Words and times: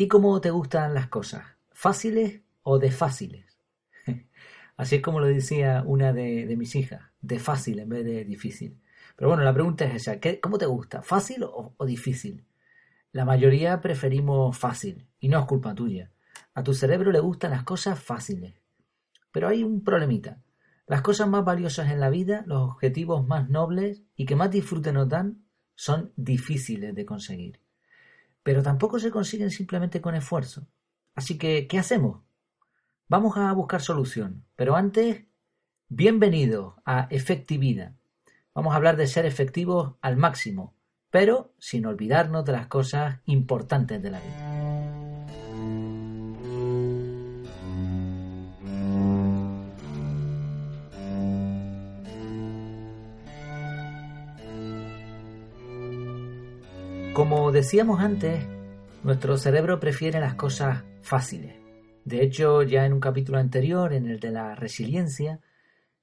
ti 0.00 0.08
cómo 0.08 0.40
te 0.40 0.50
gustan 0.50 0.94
las 0.94 1.08
cosas? 1.08 1.44
¿Fáciles 1.72 2.40
o 2.62 2.78
de 2.78 2.90
fáciles? 2.90 3.58
Así 4.78 4.96
es 4.96 5.02
como 5.02 5.20
lo 5.20 5.26
decía 5.26 5.82
una 5.84 6.14
de, 6.14 6.54
mis 6.56 6.74
hijas, 6.74 7.02
de 7.20 7.38
fácil 7.38 7.80
en 7.80 7.90
vez 7.90 8.06
de 8.06 8.24
difícil. 8.24 8.80
Pero 9.14 9.28
bueno, 9.28 9.44
la 9.44 9.52
pregunta 9.52 9.84
es 9.84 9.96
esa, 9.96 10.18
¿cómo 10.40 10.56
te 10.56 10.64
gusta? 10.64 11.02
¿Fácil 11.02 11.42
o, 11.42 11.74
o 11.76 11.84
difícil? 11.84 12.46
La 13.12 13.26
mayoría 13.26 13.82
preferimos 13.82 14.56
fácil, 14.56 15.06
y 15.18 15.28
no 15.28 15.38
es 15.38 15.44
culpa 15.44 15.74
tuya. 15.74 16.10
A 16.54 16.62
tu 16.62 16.72
cerebro 16.72 17.12
le 17.12 17.20
gustan 17.20 17.50
las 17.50 17.64
cosas 17.64 18.02
fáciles. 18.02 18.54
Pero 19.30 19.48
hay 19.48 19.62
un 19.62 19.84
problemita. 19.84 20.40
Las 20.86 21.02
cosas 21.02 21.28
más 21.28 21.44
valiosas 21.44 21.90
en 21.90 22.00
la 22.00 22.08
vida, 22.08 22.42
los 22.46 22.70
objetivos 22.70 23.26
más 23.26 23.50
nobles 23.50 24.02
y 24.16 24.24
que 24.24 24.34
más 24.34 24.50
disfrute 24.50 24.94
nos 24.94 25.10
dan, 25.10 25.44
son 25.74 26.14
difíciles 26.16 26.94
de 26.94 27.04
conseguir. 27.04 27.60
Pero 28.42 28.62
tampoco 28.62 28.98
se 28.98 29.10
consiguen 29.10 29.50
simplemente 29.50 30.00
con 30.00 30.14
esfuerzo. 30.14 30.66
Así 31.14 31.38
que, 31.38 31.66
¿qué 31.66 31.78
hacemos? 31.78 32.22
Vamos 33.08 33.36
a 33.36 33.52
buscar 33.52 33.82
solución. 33.82 34.44
Pero 34.56 34.76
antes, 34.76 35.24
bienvenido 35.88 36.80
a 36.84 37.08
Efectividad. 37.10 37.94
Vamos 38.54 38.72
a 38.72 38.76
hablar 38.76 38.96
de 38.96 39.06
ser 39.06 39.26
efectivos 39.26 39.94
al 40.00 40.16
máximo, 40.16 40.74
pero 41.10 41.52
sin 41.58 41.86
olvidarnos 41.86 42.44
de 42.44 42.52
las 42.52 42.66
cosas 42.66 43.20
importantes 43.26 44.02
de 44.02 44.10
la 44.10 44.20
vida. 44.20 44.59
Como 57.20 57.52
decíamos 57.52 58.00
antes, 58.00 58.46
nuestro 59.04 59.36
cerebro 59.36 59.78
prefiere 59.78 60.20
las 60.20 60.36
cosas 60.36 60.84
fáciles. 61.02 61.54
De 62.06 62.22
hecho, 62.22 62.62
ya 62.62 62.86
en 62.86 62.94
un 62.94 63.00
capítulo 63.00 63.36
anterior, 63.36 63.92
en 63.92 64.06
el 64.06 64.20
de 64.20 64.30
la 64.30 64.54
resiliencia, 64.54 65.38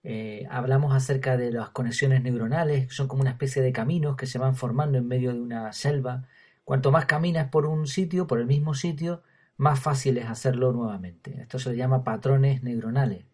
eh, 0.03 0.45
hablamos 0.51 0.93
acerca 0.93 1.35
de 1.35 1.51
las 1.51 1.69
conexiones 1.71 2.21
neuronales, 2.21 2.85
que 2.85 2.93
son 2.93 3.07
como 3.07 3.21
una 3.21 3.31
especie 3.31 3.63
de 3.63 3.71
caminos 3.71 4.15
que 4.15 4.27
se 4.27 4.37
van 4.37 4.55
formando 4.55 4.99
en 4.99 5.07
medio 5.07 5.33
de 5.33 5.41
una 5.41 5.73
selva. 5.73 6.27
Cuanto 6.63 6.91
más 6.91 7.05
caminas 7.07 7.49
por 7.49 7.65
un 7.65 7.87
sitio, 7.87 8.27
por 8.27 8.39
el 8.39 8.45
mismo 8.45 8.75
sitio, 8.75 9.23
más 9.57 9.79
fácil 9.79 10.19
es 10.19 10.27
hacerlo 10.27 10.71
nuevamente. 10.71 11.41
Esto 11.41 11.57
se 11.57 11.75
llama 11.75 12.03
patrones 12.03 12.61
neuronales. 12.61 13.25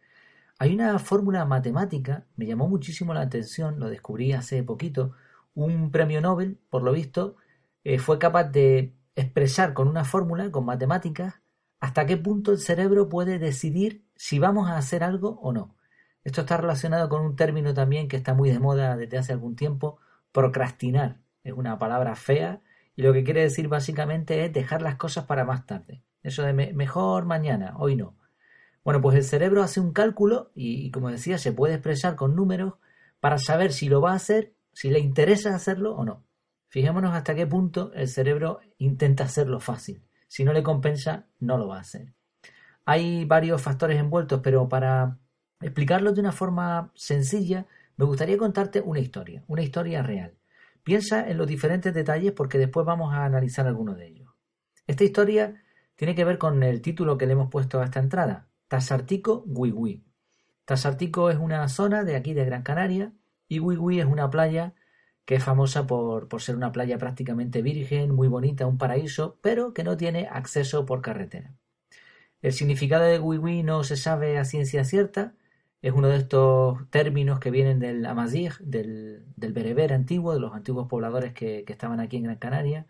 Hay 0.57 0.73
una 0.73 0.97
fórmula 0.99 1.43
matemática, 1.43 2.23
me 2.37 2.45
llamó 2.45 2.69
muchísimo 2.69 3.13
la 3.13 3.23
atención, 3.23 3.77
lo 3.77 3.89
descubrí 3.89 4.31
hace 4.31 4.63
poquito, 4.63 5.11
un 5.53 5.91
premio 5.91 6.21
Nobel, 6.21 6.57
por 6.69 6.81
lo 6.81 6.93
visto, 6.93 7.35
fue 7.99 8.19
capaz 8.19 8.45
de 8.45 8.95
expresar 9.15 9.73
con 9.73 9.87
una 9.87 10.03
fórmula, 10.05 10.51
con 10.51 10.65
matemáticas, 10.65 11.41
hasta 11.79 12.05
qué 12.05 12.17
punto 12.17 12.51
el 12.51 12.59
cerebro 12.59 13.09
puede 13.09 13.39
decidir 13.39 14.05
si 14.15 14.39
vamos 14.39 14.69
a 14.69 14.77
hacer 14.77 15.03
algo 15.03 15.39
o 15.41 15.51
no. 15.51 15.75
Esto 16.23 16.41
está 16.41 16.57
relacionado 16.57 17.09
con 17.09 17.21
un 17.25 17.35
término 17.35 17.73
también 17.73 18.07
que 18.07 18.15
está 18.15 18.33
muy 18.33 18.49
de 18.49 18.59
moda 18.59 18.95
desde 18.95 19.17
hace 19.17 19.33
algún 19.33 19.55
tiempo, 19.55 19.99
procrastinar. 20.31 21.19
Es 21.43 21.53
una 21.53 21.77
palabra 21.77 22.15
fea 22.15 22.61
y 22.95 23.01
lo 23.01 23.11
que 23.11 23.25
quiere 23.25 23.41
decir 23.41 23.67
básicamente 23.67 24.45
es 24.45 24.53
dejar 24.53 24.81
las 24.81 24.95
cosas 24.95 25.25
para 25.25 25.43
más 25.43 25.65
tarde. 25.65 26.01
Eso 26.21 26.43
de 26.43 26.53
mejor 26.53 27.25
mañana, 27.25 27.73
hoy 27.77 27.97
no. 27.97 28.15
Bueno, 28.85 29.01
pues 29.01 29.17
el 29.17 29.23
cerebro 29.23 29.61
hace 29.61 29.81
un 29.81 29.91
cálculo 29.91 30.51
y, 30.55 30.85
y, 30.85 30.91
como 30.91 31.09
decía, 31.09 31.37
se 31.37 31.51
puede 31.51 31.73
expresar 31.75 32.15
con 32.15 32.35
números 32.35 32.75
para 33.19 33.37
saber 33.37 33.73
si 33.73 33.89
lo 33.89 34.01
va 34.01 34.11
a 34.11 34.15
hacer, 34.15 34.53
si 34.71 34.89
le 34.89 34.99
interesa 34.99 35.53
hacerlo 35.53 35.95
o 35.95 36.05
no. 36.05 36.23
Fijémonos 36.73 37.13
hasta 37.13 37.35
qué 37.35 37.45
punto 37.45 37.91
el 37.93 38.07
cerebro 38.07 38.59
intenta 38.79 39.25
hacerlo 39.25 39.59
fácil. 39.59 40.01
Si 40.27 40.43
no 40.43 40.53
le 40.53 40.63
compensa, 40.63 41.27
no 41.39 41.59
lo 41.59 41.67
va 41.67 41.77
a 41.77 41.81
hacer. 41.81 42.15
Hay 42.83 43.25
varios 43.25 43.61
factores 43.61 43.99
envueltos, 43.99 44.41
pero 44.41 44.67
para 44.67 45.19
explicarlo 45.61 46.13
de 46.13 46.21
una 46.21 46.31
forma 46.31 46.91
sencilla, 46.95 47.67
me 47.95 48.05
gustaría 48.05 48.39
contarte 48.39 48.81
una 48.81 48.99
historia, 48.99 49.43
una 49.45 49.61
historia 49.61 50.01
real. 50.01 50.33
Piensa 50.81 51.29
en 51.29 51.37
los 51.37 51.45
diferentes 51.45 51.93
detalles 51.93 52.31
porque 52.31 52.57
después 52.57 52.87
vamos 52.87 53.13
a 53.13 53.23
analizar 53.23 53.67
algunos 53.67 53.95
de 53.95 54.07
ellos. 54.07 54.31
Esta 54.87 55.03
historia 55.03 55.63
tiene 55.95 56.15
que 56.15 56.25
ver 56.25 56.39
con 56.39 56.63
el 56.63 56.81
título 56.81 57.19
que 57.19 57.27
le 57.27 57.33
hemos 57.33 57.51
puesto 57.51 57.81
a 57.81 57.85
esta 57.85 57.99
entrada, 57.99 58.47
Tasartico 58.67 59.43
Wiwi. 59.45 60.03
Tasartico 60.65 61.29
es 61.29 61.37
una 61.37 61.69
zona 61.69 62.03
de 62.03 62.15
aquí 62.15 62.33
de 62.33 62.45
Gran 62.45 62.63
Canaria 62.63 63.13
y 63.47 63.59
Wiwi 63.59 63.99
es 63.99 64.07
una 64.07 64.31
playa 64.31 64.73
que 65.25 65.35
es 65.35 65.43
famosa 65.43 65.87
por, 65.87 66.27
ser 66.41 66.55
una 66.55 66.71
playa 66.71 66.97
prácticamente 66.97 67.61
virgen, 67.61 68.11
muy 68.11 68.27
bonita, 68.27 68.67
un 68.67 68.77
paraíso, 68.77 69.37
pero 69.41 69.73
que 69.73 69.83
no 69.83 69.97
tiene 69.97 70.27
acceso 70.29 70.85
por 70.85 71.01
carretera. 71.01 71.53
El 72.41 72.53
significado 72.53 73.05
de 73.05 73.19
Wiwi 73.19 73.63
no 73.63 73.83
se 73.83 73.95
sabe 73.95 74.37
a 74.37 74.45
ciencia 74.45 74.83
cierta, 74.83 75.35
es 75.81 75.93
uno 75.93 76.07
de 76.09 76.17
estos 76.17 76.89
términos 76.89 77.39
que 77.39 77.51
vienen 77.51 77.79
del 77.79 78.05
Amazigh, 78.05 78.53
del, 78.59 79.25
del 79.35 79.53
bereber 79.53 79.93
antiguo, 79.93 80.33
de 80.33 80.39
los 80.39 80.53
antiguos 80.53 80.87
pobladores 80.87 81.33
que, 81.33 81.63
que, 81.65 81.73
estaban 81.73 81.99
aquí 81.99 82.17
en 82.17 82.23
Gran 82.23 82.37
Canaria, 82.37 82.87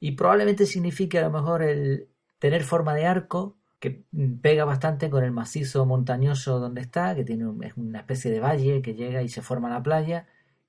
y 0.00 0.12
probablemente 0.12 0.66
signifique 0.66 1.18
a 1.18 1.22
lo 1.22 1.30
mejor 1.30 1.62
el 1.62 2.08
tener 2.38 2.62
forma 2.64 2.94
de 2.94 3.06
arco, 3.06 3.56
que 3.78 4.04
pega 4.42 4.64
bastante 4.64 5.10
con 5.10 5.24
el 5.24 5.32
macizo 5.32 5.86
montañoso 5.86 6.58
donde 6.58 6.80
está, 6.80 7.14
que 7.14 7.24
tiene 7.24 7.44
es 7.66 7.76
una 7.76 8.00
especie 8.00 8.30
de 8.30 8.40
valle 8.40 8.82
que 8.82 8.94
llega 8.94 9.22
y 9.22 9.28
se 9.28 9.42
forma 9.42 9.68
la 9.70 9.82
playa, 9.82 10.26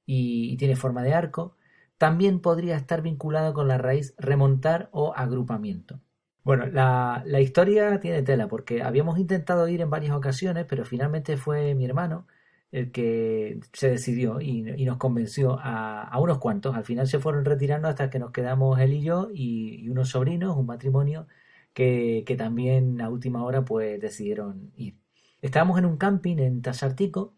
y, 0.08 0.58
tiene 0.58 0.76
forma 0.76 1.04
de 1.04 1.14
arco, 1.14 1.56
también 2.00 2.40
podría 2.40 2.78
estar 2.78 3.02
vinculado 3.04 3.54
con 3.54 3.68
la 3.68 3.78
raíz 3.78 4.16
remontar 4.18 4.90
o 4.92 5.14
agrupamiento. 5.16 6.00
Bueno, 6.44 6.66
la, 6.68 7.24
historia 7.42 8.00
tiene 8.00 8.24
tela 8.24 8.48
porque 8.48 8.82
habíamos 8.82 9.20
intentado 9.20 9.68
ir 9.68 9.82
en 9.82 9.90
varias 9.90 10.16
ocasiones, 10.16 10.66
pero 10.68 10.86
finalmente 10.86 11.38
fue 11.38 11.76
mi 11.76 11.86
hermano 11.86 12.26
el 12.72 12.92
que 12.92 13.60
se 13.74 13.90
decidió 13.90 14.42
y, 14.42 14.62
nos 14.64 14.98
convenció 14.98 15.58
a, 15.62 16.18
unos 16.20 16.40
cuantos. 16.40 16.76
Al 16.76 16.86
final 16.86 17.08
se 17.08 17.20
fueron 17.20 17.46
retirando 17.46 17.88
hasta 17.90 18.10
que 18.10 18.20
nos 18.20 18.32
quedamos 18.32 18.80
él 18.80 18.94
y 18.94 19.02
yo 19.02 19.30
y, 19.34 19.90
unos 19.90 20.10
sobrinos, 20.10 20.56
un 20.58 20.66
matrimonio 20.68 21.28
que, 21.74 22.24
que, 22.26 22.36
también 22.36 23.02
a 23.02 23.10
última 23.10 23.44
hora 23.44 23.64
pues 23.66 24.00
decidieron 24.02 24.72
ir. 24.78 24.96
Estábamos 25.42 25.78
en 25.80 25.86
un 25.86 25.98
camping 25.98 26.38
en 26.40 26.62
Tasartico 26.62 27.37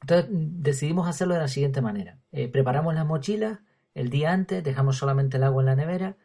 entonces 0.00 0.26
decidimos 0.30 1.08
hacerlo 1.08 1.34
de 1.34 1.40
la 1.40 1.48
siguiente 1.48 1.80
manera. 1.82 2.18
Eh, 2.32 2.48
preparamos 2.48 2.94
las 2.94 3.06
mochilas 3.06 3.60
el 3.94 4.10
día 4.10 4.32
antes, 4.32 4.62
dejamos 4.62 4.96
solamente 4.96 5.38
el 5.38 5.44
agua 5.44 5.62
en 5.62 5.66
la 5.66 5.76
nevera, 5.76 6.16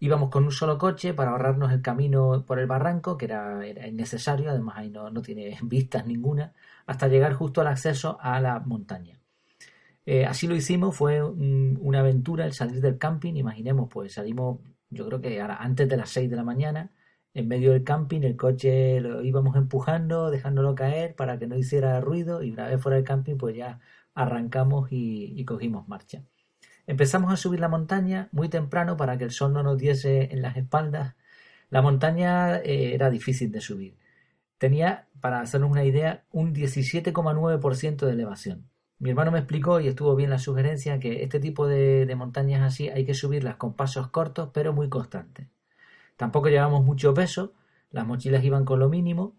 íbamos 0.00 0.30
con 0.30 0.44
un 0.44 0.52
solo 0.52 0.78
coche 0.78 1.14
para 1.14 1.32
ahorrarnos 1.32 1.72
el 1.72 1.82
camino 1.82 2.44
por 2.46 2.58
el 2.58 2.66
barranco, 2.66 3.16
que 3.18 3.26
era, 3.26 3.66
innecesario, 3.86 4.50
además 4.50 4.78
ahí 4.78 4.90
no, 4.90 5.10
tiene 5.22 5.56
vistas 5.62 6.06
ninguna, 6.06 6.54
hasta 6.86 7.08
llegar 7.08 7.34
justo 7.34 7.60
al 7.60 7.66
acceso 7.68 8.18
a 8.20 8.40
la 8.40 8.60
montaña. 8.60 9.20
Eh, 10.06 10.24
así 10.24 10.46
lo 10.46 10.54
hicimos, 10.56 10.96
fue 10.96 11.22
una 11.22 12.00
aventura 12.00 12.46
el 12.46 12.54
salir 12.54 12.80
del 12.80 12.96
camping, 12.96 13.34
imaginemos, 13.34 13.88
pues 13.90 14.14
salimos 14.14 14.60
yo 14.90 15.06
creo 15.06 15.20
que 15.20 15.40
antes 15.40 15.88
de 15.88 15.96
las 15.96 16.10
6 16.10 16.30
de 16.30 16.36
la 16.36 16.44
mañana, 16.44 16.90
en 17.38 17.46
medio 17.46 17.72
del 17.72 17.84
camping, 17.84 18.22
el 18.22 18.36
coche 18.36 19.00
lo 19.00 19.22
íbamos 19.22 19.54
empujando, 19.54 20.30
dejándolo 20.30 20.74
caer 20.74 21.14
para 21.14 21.38
que 21.38 21.46
no 21.46 21.56
hiciera 21.56 22.00
ruido 22.00 22.42
y 22.42 22.50
una 22.50 22.66
vez 22.66 22.82
fuera 22.82 22.96
del 22.96 23.04
camping 23.04 23.36
pues 23.36 23.54
ya 23.56 23.78
arrancamos 24.12 24.88
y, 24.90 25.44
cogimos 25.44 25.86
marcha. 25.86 26.24
Empezamos 26.88 27.32
a 27.32 27.36
subir 27.36 27.60
la 27.60 27.68
montaña 27.68 28.28
muy 28.32 28.48
temprano 28.48 28.96
para 28.96 29.16
que 29.18 29.24
el 29.24 29.30
sol 29.30 29.52
no 29.52 29.62
nos 29.62 29.78
diese 29.78 30.32
en 30.32 30.42
las 30.42 30.56
espaldas. 30.56 31.14
La 31.70 31.80
montaña 31.80 32.56
eh, 32.56 32.94
era 32.94 33.08
difícil 33.08 33.52
de 33.52 33.60
subir. 33.60 33.96
Tenía, 34.58 35.06
para 35.20 35.40
hacernos 35.40 35.70
una 35.70 35.84
idea, 35.84 36.24
un 36.32 36.52
17,9% 36.52 38.04
de 38.04 38.12
elevación. 38.12 38.68
Mi 38.98 39.10
hermano 39.10 39.30
me 39.30 39.38
explicó 39.38 39.78
y 39.78 39.86
estuvo 39.86 40.16
bien 40.16 40.30
la 40.30 40.40
sugerencia 40.40 40.98
que 40.98 41.22
este 41.22 41.38
tipo 41.38 41.68
de 41.68 42.12
montañas 42.16 42.62
así 42.62 42.88
hay 42.88 43.04
que 43.06 43.14
subirlas 43.14 43.56
con 43.56 43.74
pasos 43.74 44.08
cortos 44.08 44.50
pero 44.52 44.72
muy 44.72 44.88
constantes. 44.88 45.46
Tampoco 46.18 46.48
llevamos 46.48 46.84
mucho 46.84 47.14
peso, 47.14 47.54
las 47.92 48.04
mochilas 48.04 48.42
iban 48.42 48.64
con 48.64 48.80
lo 48.80 48.88
mínimo, 48.88 49.36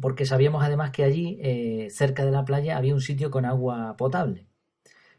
porque 0.00 0.24
sabíamos 0.24 0.64
además 0.64 0.90
que 0.90 1.04
allí, 1.04 1.38
eh, 1.42 1.88
cerca 1.90 2.24
de 2.24 2.30
la 2.30 2.46
playa, 2.46 2.78
había 2.78 2.94
un 2.94 3.02
sitio 3.02 3.30
con 3.30 3.44
agua 3.44 3.94
potable. 3.98 4.46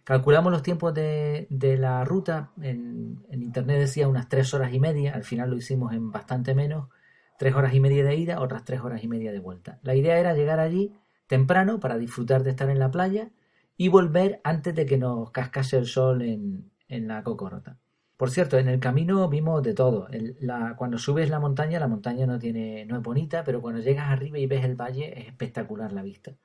Calculamos 0.04 0.52
los 0.52 0.64
tiempos 0.64 0.96
de, 0.96 1.48
la 1.80 2.04
ruta, 2.06 2.54
en, 2.60 3.24
internet 3.30 3.82
decía 3.82 4.08
unas 4.08 4.30
tres 4.30 4.52
horas 4.56 4.74
y 4.74 4.80
media, 4.80 5.14
al 5.14 5.24
final 5.24 5.52
lo 5.52 5.58
hicimos 5.58 5.94
en 5.94 6.10
bastante 6.10 6.56
menos, 6.56 6.90
tres 7.38 7.54
horas 7.54 7.76
y 7.76 7.80
media 7.80 8.04
de 8.04 8.16
ida, 8.16 8.42
otras 8.42 8.66
tres 8.66 8.82
horas 8.82 9.04
y 9.04 9.08
media 9.08 9.32
de 9.32 9.40
vuelta. 9.40 9.78
La 9.84 9.94
idea 9.94 10.18
era 10.18 10.34
llegar 10.34 10.60
allí 10.60 10.92
temprano 11.28 11.80
para 11.80 12.00
disfrutar 12.00 12.42
de 12.42 12.50
estar 12.50 12.72
en 12.72 12.80
la 12.80 12.90
playa 12.90 13.30
y 13.78 13.90
volver 13.90 14.42
antes 14.44 14.74
de 14.74 14.88
que 14.88 14.98
nos 14.98 15.30
cascase 15.30 15.78
el 15.78 15.86
sol 15.86 16.24
en, 16.24 16.72
en 16.88 17.08
la 17.08 17.22
cocorota. 17.22 17.78
Por 18.20 18.32
cierto, 18.32 18.58
en 18.58 18.68
el 18.68 18.82
camino 18.82 19.30
vimos 19.30 19.64
de 19.64 19.74
todo. 19.74 20.10
cuando 20.78 20.98
subes 20.98 21.30
la 21.30 21.40
montaña, 21.40 21.80
la 21.80 21.88
montaña 21.88 22.26
no 22.28 22.38
tiene, 22.38 22.86
no 22.86 22.98
es 22.98 23.02
bonita, 23.02 23.46
pero 23.46 23.62
cuando 23.62 23.80
llegas 23.80 24.10
arriba 24.10 24.38
y 24.38 24.46
ves 24.46 24.66
el 24.66 24.76
valle, 24.76 25.18
es 25.18 25.28
espectacular 25.28 25.94
la 25.94 26.04
vista. 26.04 26.36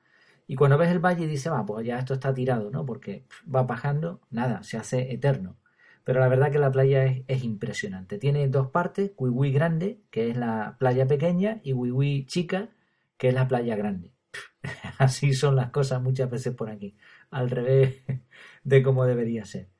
Y 0.46 0.54
cuando 0.54 0.78
ves 0.78 0.90
el 0.92 1.00
valle 1.00 1.26
dices, 1.26 1.52
va, 1.52 1.66
pues 1.66 1.84
ya 1.84 1.98
esto 1.98 2.14
está 2.14 2.32
tirado, 2.32 2.70
¿no? 2.70 2.86
Porque 2.86 3.24
va 3.52 3.64
bajando, 3.64 4.20
nada, 4.30 4.62
se 4.62 4.76
hace 4.76 5.12
eterno. 5.12 5.56
Pero 6.04 6.20
la 6.20 6.28
verdad 6.28 6.52
que 6.52 6.60
la 6.60 6.70
playa 6.70 7.06
es, 7.06 7.42
impresionante. 7.42 8.18
Tiene 8.18 8.46
dos 8.48 8.68
partes, 8.70 9.10
Wiwi 9.18 9.50
grande, 9.50 10.00
que 10.12 10.30
es 10.30 10.36
la 10.36 10.76
playa 10.78 11.08
pequeña, 11.08 11.60
y 11.64 11.72
Wiwi 11.72 12.26
chica, 12.26 12.68
que 13.18 13.30
es 13.30 13.34
la 13.34 13.48
playa 13.48 13.74
grande. 13.74 14.12
Así 14.98 15.34
son 15.34 15.56
las 15.56 15.70
cosas 15.70 16.00
muchas 16.00 16.30
veces 16.30 16.54
por 16.54 16.70
aquí, 16.70 16.96
al 17.30 17.50
revés 17.50 18.04
de 18.64 18.82
cómo 18.84 19.06
debería 19.06 19.44
ser. 19.44 19.73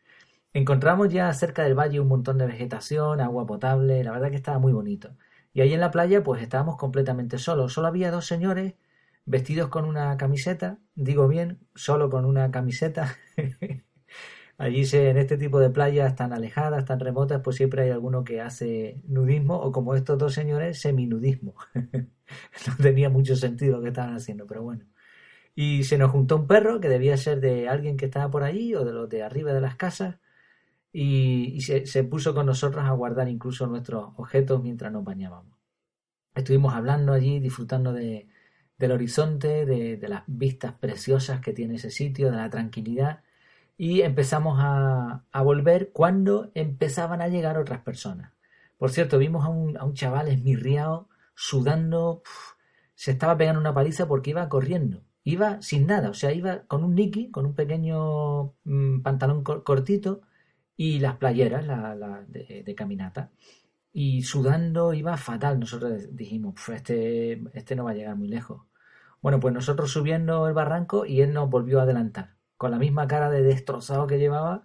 Encontramos 0.55 1.13
ya 1.13 1.33
cerca 1.35 1.65
del 1.65 1.75
valle 1.75 1.99
un 1.99 2.07
montón 2.07 2.39
de 2.39 2.47
vegetación, 2.47 3.21
agua 3.21 3.45
potable, 3.45 4.05
la 4.05 4.13
verdad 4.13 4.31
que 4.31 4.37
estaba 4.37 4.61
muy 4.61 4.73
bonito. 4.73 5.17
Y 5.53 5.63
ahí 5.63 5.75
en 5.75 5.81
la 5.81 5.91
playa 5.91 6.23
pues 6.23 6.43
estábamos 6.43 6.77
completamente 6.77 7.39
solos. 7.39 7.73
Solo 7.73 7.89
había 7.89 8.13
dos 8.13 8.27
señores 8.27 8.75
vestidos 9.27 9.69
con 9.69 9.85
una 9.85 10.17
camiseta, 10.17 10.79
digo 10.95 11.27
bien, 11.27 11.59
solo 11.75 12.09
con 12.09 12.25
una 12.25 12.53
camiseta. 12.53 13.17
Allí 14.57 14.85
en 14.93 15.17
este 15.17 15.37
tipo 15.37 15.59
de 15.59 15.71
playas 15.71 16.15
tan 16.15 16.33
alejadas, 16.33 16.85
tan 16.85 17.01
remotas, 17.01 17.41
pues 17.43 17.57
siempre 17.57 17.83
hay 17.83 17.91
alguno 17.91 18.23
que 18.23 18.41
hace 18.41 19.03
nudismo 19.09 19.57
o 19.57 19.73
como 19.73 19.97
estos 19.97 20.19
dos 20.19 20.35
señores, 20.35 20.81
seminudismo. 20.81 21.57
no 21.75 22.77
tenía 22.81 23.11
mucho 23.11 23.35
sentido 23.35 23.79
lo 23.79 23.83
que 23.83 23.89
estaban 23.89 24.15
haciendo, 24.15 24.47
pero 24.47 24.63
bueno. 24.63 24.85
Y 25.57 25.85
se 25.85 25.99
nos 25.99 26.13
juntó 26.13 26.37
un 26.37 26.47
perro 26.47 26.81
que 26.81 26.89
debía 26.89 27.17
ser 27.17 27.41
de 27.41 27.69
alguien 27.69 27.97
que 27.97 28.07
estaba 28.07 28.31
por 28.31 28.45
allí 28.45 28.75
o 28.77 28.85
de 28.85 28.93
los 28.93 29.09
de 29.09 29.25
arriba 29.25 29.53
de 29.53 29.61
las 29.61 29.77
casas 29.77 30.17
y, 30.97 31.61
se, 31.61 32.05
puso 32.05 32.35
con 32.35 32.47
nosotros 32.47 32.85
a 32.85 32.93
guardar 32.93 33.29
incluso 33.29 33.67
nuestros 33.67 34.13
objetos 34.17 34.63
mientras 34.63 34.93
nos 34.93 35.03
bañábamos. 35.03 35.59
Estuvimos 36.37 36.73
hablando 36.73 37.13
allí, 37.13 37.41
disfrutando 37.41 37.93
de, 37.93 38.29
del 38.79 38.93
horizonte, 38.93 39.67
de, 39.67 39.97
de, 39.97 40.09
las 40.09 40.23
vistas 40.29 40.75
preciosas 40.75 41.41
que 41.41 41.53
tiene 41.53 41.75
ese 41.75 41.91
sitio, 41.91 42.31
de 42.31 42.37
la 42.37 42.49
tranquilidad, 42.49 43.25
y 43.77 44.03
empezamos 44.03 44.59
a, 44.61 45.25
a, 45.33 45.43
volver 45.43 45.91
cuando 45.93 46.53
empezaban 46.55 47.21
a 47.21 47.29
llegar 47.29 47.59
otras 47.59 47.81
personas. 47.81 48.33
Por 48.79 48.93
cierto, 48.93 49.19
vimos 49.19 49.45
a 49.45 49.49
un, 49.49 49.77
a 49.77 49.85
un 49.85 49.95
chaval 49.95 50.29
esmirriado, 50.29 51.09
sudando, 51.35 52.23
se 52.95 53.11
estaba 53.11 53.37
pegando 53.37 53.61
una 53.61 53.75
paliza 53.75 54.07
porque 54.07 54.31
iba 54.31 54.49
corriendo. 54.49 55.03
Iba 55.25 55.61
sin 55.61 55.89
nada, 55.89 56.11
o 56.11 56.15
sea, 56.15 56.33
iba 56.33 56.61
con 56.69 56.85
un 56.85 56.95
niki, 56.95 57.33
con 57.33 57.47
un 57.47 57.55
pequeño 57.55 58.55
mm, 58.63 59.01
pantalón 59.03 59.43
cortito, 59.43 60.23
y 60.77 60.99
las 60.99 61.17
playeras 61.17 61.67
la, 61.67 62.25
de, 62.29 62.75
caminata. 62.75 63.31
Y 63.93 64.23
sudando 64.23 64.93
iba 64.93 65.17
fatal. 65.17 65.61
Nosotros 65.61 66.17
dijimos, 66.17 66.55
este, 66.69 67.43
este 67.55 67.77
no 67.77 67.85
va 67.85 67.93
a 67.93 67.95
llegar 67.95 68.17
muy 68.17 68.29
lejos. 68.29 68.63
Bueno, 69.23 69.41
pues 69.41 69.55
nosotros 69.55 69.91
subiendo 69.91 70.47
el 70.49 70.55
barranco 70.55 71.07
y 71.07 71.23
él 71.23 71.33
nos 71.33 71.49
volvió 71.49 71.81
a 71.81 71.85
adelantar, 71.85 72.37
con 72.57 72.71
la 72.71 72.79
misma 72.79 73.07
cara 73.07 73.31
de 73.31 73.43
destrozado 73.43 74.07
que 74.07 74.19
llevaba, 74.19 74.65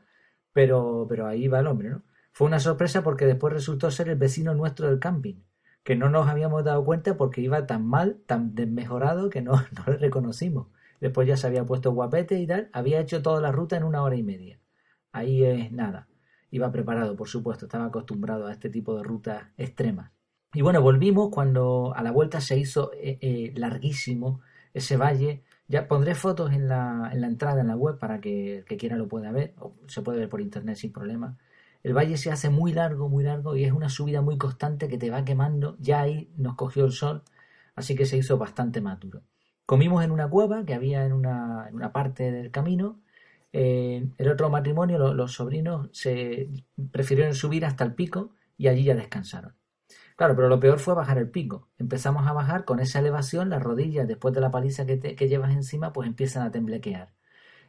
pero, 0.51 1.05
pero 1.07 1.27
ahí 1.27 1.47
va 1.47 1.61
el 1.61 1.67
hombre, 1.67 1.89
¿no? 1.91 2.03
Fue 2.33 2.47
una 2.47 2.59
sorpresa 2.59 3.03
porque 3.03 3.25
después 3.25 3.53
resultó 3.53 3.89
ser 3.91 4.09
el 4.09 4.17
vecino 4.17 4.53
nuestro 4.55 4.87
del 4.87 4.99
camping, 4.99 5.35
que 5.83 5.95
no 5.95 6.09
nos 6.09 6.27
habíamos 6.27 6.63
dado 6.63 6.83
cuenta 6.83 7.15
porque 7.17 7.41
iba 7.41 7.65
tan 7.67 7.85
mal, 7.85 8.21
tan 8.25 8.55
desmejorado 8.55 9.29
que 9.29 9.41
no, 9.41 9.53
no 9.71 9.83
le 9.87 9.97
reconocimos. 9.97 10.67
Después 10.99 11.27
ya 11.27 11.37
se 11.37 11.47
había 11.47 11.65
puesto 11.65 11.93
guapete 11.93 12.39
y 12.39 12.47
tal, 12.47 12.69
había 12.73 12.99
hecho 12.99 13.21
toda 13.21 13.41
la 13.41 13.51
ruta 13.51 13.77
en 13.77 13.83
una 13.83 14.03
hora 14.03 14.17
y 14.17 14.23
media. 14.23 14.59
Ahí 15.11 15.43
es 15.43 15.71
nada. 15.71 16.07
Iba 16.51 16.71
preparado, 16.71 17.15
por 17.15 17.27
supuesto, 17.27 17.65
estaba 17.65 17.85
acostumbrado 17.85 18.47
a 18.47 18.51
este 18.51 18.69
tipo 18.69 18.95
de 18.95 19.03
rutas 19.03 19.43
extremas. 19.57 20.11
Y 20.53 20.61
bueno, 20.61 20.81
volvimos 20.81 21.29
cuando 21.29 21.93
a 21.95 22.01
la 22.01 22.11
vuelta 22.11 22.41
se 22.41 22.57
hizo 22.57 22.91
eh, 22.93 23.19
eh, 23.21 23.53
larguísimo 23.55 24.41
ese 24.73 24.97
valle. 24.97 25.43
Ya 25.67 25.87
pondré 25.87 26.15
fotos 26.15 26.51
en 26.51 26.67
la, 26.67 27.09
en 27.13 27.21
la 27.21 27.27
entrada 27.27 27.61
en 27.61 27.67
la 27.67 27.75
web 27.75 27.99
para 27.99 28.19
que 28.19 28.57
el 28.59 28.65
que 28.65 28.77
quiera 28.77 28.97
lo 28.97 29.07
pueda 29.07 29.31
ver, 29.31 29.53
o 29.59 29.75
se 29.87 30.01
puede 30.01 30.19
ver 30.19 30.29
por 30.29 30.41
internet 30.41 30.77
sin 30.77 30.91
problema. 30.91 31.37
El 31.83 31.93
valle 31.93 32.17
se 32.17 32.31
hace 32.31 32.49
muy 32.49 32.73
largo, 32.73 33.07
muy 33.09 33.23
largo 33.23 33.55
y 33.55 33.63
es 33.63 33.71
una 33.71 33.89
subida 33.89 34.21
muy 34.21 34.37
constante 34.37 34.87
que 34.87 34.97
te 34.97 35.11
va 35.11 35.23
quemando. 35.23 35.77
Ya 35.79 36.01
ahí 36.01 36.31
nos 36.35 36.55
cogió 36.55 36.85
el 36.85 36.91
sol, 36.91 37.23
así 37.75 37.95
que 37.95 38.05
se 38.05 38.17
hizo 38.17 38.37
bastante 38.37 38.81
más 38.81 38.99
duro. 38.99 39.21
Comimos 39.65 40.03
en 40.03 40.11
una 40.11 40.27
cueva 40.27 40.65
que 40.65 40.73
había 40.73 41.05
en 41.05 41.13
una, 41.13 41.67
en 41.69 41.75
una 41.75 41.91
parte 41.93 42.31
del 42.31 42.49
camino 42.49 42.99
eh, 43.51 44.07
el 44.17 44.29
otro 44.29 44.49
matrimonio, 44.49 45.13
los, 45.13 45.33
sobrinos, 45.33 45.89
se 45.91 46.49
prefirieron 46.91 47.33
subir 47.33 47.65
hasta 47.65 47.83
el 47.83 47.95
pico 47.95 48.31
y 48.57 48.67
allí 48.67 48.83
ya 48.83 48.95
descansaron. 48.95 49.55
Claro, 50.15 50.35
pero 50.35 50.49
lo 50.49 50.59
peor 50.59 50.79
fue 50.79 50.95
bajar 50.95 51.17
el 51.17 51.29
pico. 51.29 51.69
Empezamos 51.77 52.27
a 52.27 52.33
bajar 52.33 52.65
con 52.65 52.79
esa 52.79 52.99
elevación, 52.99 53.49
las 53.49 53.63
rodillas, 53.63 54.07
después 54.07 54.33
de 54.33 54.41
la 54.41 54.51
paliza 54.51 54.85
que, 54.85 54.99
que 54.99 55.27
llevas 55.27 55.51
encima, 55.53 55.93
pues 55.93 56.07
empiezan 56.07 56.45
a 56.45 56.51
temblequear. 56.51 57.13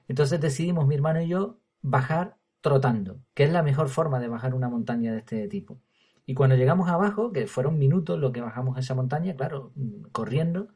Entonces 0.08 0.40
decidimos, 0.40 0.86
mi 0.86 0.96
hermano 0.96 1.20
y 1.22 1.28
yo, 1.28 1.60
bajar 1.82 2.36
trotando, 2.60 3.20
que 3.34 3.44
es 3.44 3.52
la 3.52 3.62
mejor 3.62 3.88
forma 3.88 4.20
de 4.20 4.28
bajar 4.28 4.54
una 4.54 4.68
montaña 4.68 5.12
de 5.12 5.18
este 5.18 5.48
tipo. 5.48 5.80
Y 6.26 6.34
cuando 6.34 6.56
llegamos 6.56 6.88
abajo, 6.88 7.32
que 7.32 7.46
fueron 7.46 7.78
minutos 7.78 8.18
lo 8.18 8.32
que 8.32 8.40
bajamos 8.40 8.78
esa 8.78 8.94
montaña, 8.94 9.34
claro, 9.36 9.72
corriendo, 10.12 10.68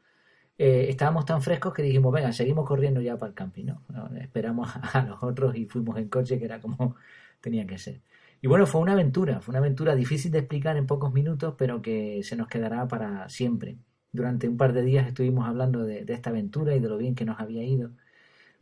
eh, 0.56 0.86
estábamos 0.88 1.24
tan 1.24 1.42
frescos 1.42 1.74
que 1.74 1.82
dijimos, 1.82 2.12
venga, 2.12 2.32
seguimos 2.32 2.66
corriendo 2.66 3.00
ya 3.00 3.16
para 3.18 3.30
el 3.30 3.34
camping, 3.34 3.66
¿no? 3.66 3.82
Esperamos 4.20 4.70
a 4.92 5.02
los 5.02 5.22
otros 5.22 5.56
y 5.56 5.66
fuimos 5.66 5.98
en 5.98 6.08
coche, 6.08 6.38
que 6.38 6.44
era 6.44 6.60
como 6.60 6.96
tenía 7.40 7.66
que 7.66 7.78
ser. 7.78 8.00
Y 8.40 8.46
bueno, 8.46 8.66
fue 8.66 8.80
una 8.82 8.92
aventura, 8.92 9.40
fue 9.40 9.52
una 9.52 9.60
aventura 9.60 9.94
difícil 9.94 10.30
de 10.30 10.40
explicar 10.40 10.76
en 10.76 10.86
pocos 10.86 11.12
minutos, 11.12 11.54
pero 11.56 11.80
que 11.82 12.22
se 12.22 12.36
nos 12.36 12.46
quedará 12.48 12.86
para 12.86 13.28
siempre. 13.28 13.78
Durante 14.12 14.48
un 14.48 14.56
par 14.56 14.72
de 14.74 14.82
días 14.82 15.08
estuvimos 15.08 15.48
hablando 15.48 15.82
de, 15.84 16.04
esta 16.08 16.30
aventura 16.30 16.74
y 16.76 16.80
de 16.80 16.88
lo 16.88 16.98
bien 16.98 17.14
que 17.14 17.24
nos 17.24 17.40
había 17.40 17.64
ido. 17.64 17.92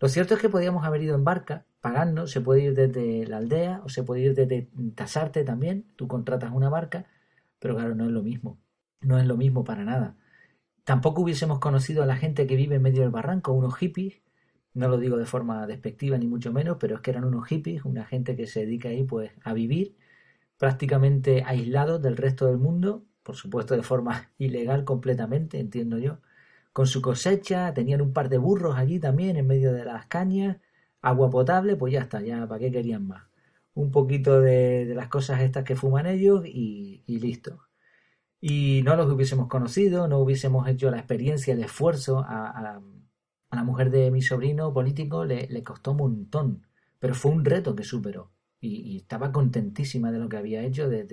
Lo 0.00 0.08
cierto 0.08 0.34
es 0.34 0.40
que 0.40 0.48
podíamos 0.48 0.84
haber 0.84 1.02
ido 1.02 1.14
en 1.16 1.24
barca, 1.24 1.66
pagando, 1.80 2.26
se 2.26 2.40
puede 2.40 2.62
ir 2.62 2.74
desde 2.74 3.26
la 3.26 3.38
aldea 3.38 3.82
o 3.84 3.88
se 3.88 4.04
puede 4.04 4.22
ir 4.22 4.34
desde 4.34 4.68
Tasarte 4.94 5.44
también, 5.44 5.84
tú 5.96 6.08
contratas 6.08 6.52
una 6.52 6.70
barca, 6.70 7.06
pero 7.58 7.74
claro, 7.74 7.94
no 7.94 8.04
es 8.06 8.12
lo 8.12 8.22
mismo, 8.22 8.58
no 9.00 9.18
es 9.18 9.26
lo 9.26 9.36
mismo 9.36 9.64
para 9.64 9.84
nada. 9.84 10.16
Tampoco 10.84 11.22
hubiésemos 11.22 11.60
conocido 11.60 12.02
a 12.02 12.06
la 12.06 12.16
gente 12.16 12.46
que 12.46 12.56
vive 12.56 12.76
en 12.76 12.82
medio 12.82 13.02
del 13.02 13.10
barranco, 13.10 13.52
unos 13.52 13.76
hippies, 13.76 14.20
no 14.74 14.88
lo 14.88 14.98
digo 14.98 15.16
de 15.16 15.26
forma 15.26 15.66
despectiva 15.66 16.18
ni 16.18 16.26
mucho 16.26 16.52
menos, 16.52 16.78
pero 16.80 16.96
es 16.96 17.00
que 17.02 17.10
eran 17.10 17.24
unos 17.24 17.46
hippies, 17.46 17.84
una 17.84 18.04
gente 18.04 18.36
que 18.36 18.46
se 18.46 18.60
dedica 18.60 18.88
ahí 18.88 19.04
pues 19.04 19.30
a 19.44 19.52
vivir 19.52 19.96
prácticamente 20.58 21.44
aislados 21.46 22.02
del 22.02 22.16
resto 22.16 22.46
del 22.46 22.58
mundo, 22.58 23.04
por 23.22 23.36
supuesto 23.36 23.76
de 23.76 23.82
forma 23.82 24.30
ilegal 24.38 24.84
completamente, 24.84 25.60
entiendo 25.60 25.98
yo, 25.98 26.20
con 26.72 26.86
su 26.86 27.02
cosecha, 27.02 27.74
tenían 27.74 28.02
un 28.02 28.12
par 28.12 28.28
de 28.28 28.38
burros 28.38 28.76
allí 28.76 28.98
también 28.98 29.36
en 29.36 29.46
medio 29.46 29.72
de 29.72 29.84
las 29.84 30.06
cañas, 30.06 30.58
agua 31.02 31.30
potable, 31.30 31.76
pues 31.76 31.92
ya 31.92 32.00
está, 32.00 32.22
ya 32.22 32.46
para 32.48 32.60
qué 32.60 32.72
querían 32.72 33.06
más. 33.06 33.24
Un 33.74 33.90
poquito 33.90 34.40
de, 34.40 34.92
las 34.94 35.08
cosas 35.08 35.40
estas 35.42 35.64
que 35.64 35.76
fuman 35.76 36.06
ellos 36.06 36.44
y 36.46 37.02
listo 37.06 37.62
y 38.44 38.82
no 38.82 38.96
los 38.96 39.08
hubiésemos 39.08 39.46
conocido, 39.46 40.08
no 40.08 40.18
hubiésemos 40.18 40.66
hecho 40.66 40.90
la 40.90 40.98
experiencia, 40.98 41.54
el 41.54 41.62
esfuerzo 41.62 42.24
a, 42.26 42.60
la, 43.52 43.62
mujer 43.62 43.88
de 43.90 44.10
mi 44.10 44.20
sobrino 44.20 44.72
político 44.74 45.24
le, 45.24 45.62
costó 45.62 45.92
un 45.92 45.98
montón, 45.98 46.66
pero 46.98 47.14
fue 47.14 47.30
un 47.30 47.44
reto 47.44 47.76
que 47.76 47.84
superó 47.84 48.32
y, 48.60 48.96
estaba 48.96 49.30
contentísima 49.30 50.10
de 50.10 50.18
lo 50.18 50.28
que 50.28 50.38
había 50.38 50.64
hecho, 50.64 50.88
de, 50.88 51.06